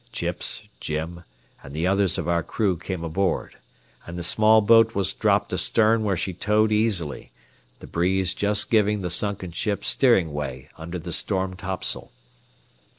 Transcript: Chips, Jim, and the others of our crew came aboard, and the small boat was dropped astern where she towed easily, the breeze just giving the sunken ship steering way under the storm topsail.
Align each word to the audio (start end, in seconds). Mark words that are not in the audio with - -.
Chips, 0.11 0.63
Jim, 0.79 1.23
and 1.61 1.75
the 1.75 1.85
others 1.85 2.17
of 2.17 2.27
our 2.27 2.41
crew 2.41 2.75
came 2.75 3.03
aboard, 3.03 3.57
and 4.07 4.17
the 4.17 4.23
small 4.23 4.59
boat 4.59 4.95
was 4.95 5.13
dropped 5.13 5.53
astern 5.53 6.03
where 6.03 6.17
she 6.17 6.33
towed 6.33 6.71
easily, 6.71 7.31
the 7.81 7.85
breeze 7.85 8.33
just 8.33 8.71
giving 8.71 9.01
the 9.03 9.11
sunken 9.11 9.51
ship 9.51 9.85
steering 9.85 10.33
way 10.33 10.69
under 10.75 10.97
the 10.97 11.13
storm 11.13 11.55
topsail. 11.55 12.09